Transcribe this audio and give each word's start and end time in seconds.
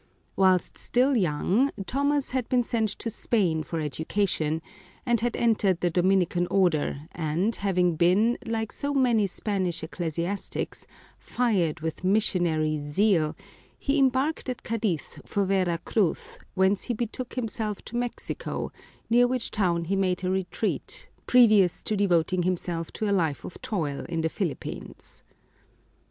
Whilst 0.35 0.79
still 0.79 1.15
young, 1.15 1.69
Thomas 1.85 2.31
had 2.31 2.49
been 2.49 2.63
sent 2.63 2.89
to 3.05 3.11
Spain 3.11 3.61
for 3.61 3.77
educa 3.77 4.27
tion, 4.27 4.63
and 5.05 5.19
had 5.19 5.35
entered 5.37 5.79
the 5.81 5.91
Dominican 5.91 6.47
order, 6.47 7.03
and 7.11 7.55
having 7.57 7.97
been, 7.97 8.35
like 8.43 8.71
so 8.71 8.95
many 8.95 9.27
Spanish 9.27 9.83
ecclesiastics, 9.83 10.87
fired 11.19 11.81
with 11.81 12.03
missionary 12.03 12.79
zeal, 12.79 13.35
he 13.77 13.99
embarked 13.99 14.49
at 14.49 14.63
Cadiz 14.63 15.21
for 15.23 15.45
Vera 15.45 15.79
Cruz, 15.85 16.39
whence 16.55 16.85
he 16.85 16.95
betook 16.95 17.35
himself 17.35 17.85
to 17.85 17.95
Mexico, 17.95 18.71
near 19.07 19.27
which 19.27 19.51
town 19.51 19.83
he 19.85 19.95
made 19.95 20.23
a 20.23 20.31
retreat, 20.31 21.09
previous 21.27 21.83
to 21.83 21.95
devoting 21.95 22.41
himself 22.41 22.91
to 22.93 23.07
a 23.07 23.13
life 23.13 23.45
of 23.45 23.61
toil 23.61 24.03
in 24.09 24.21
the 24.21 24.29
Philippines. 24.29 25.23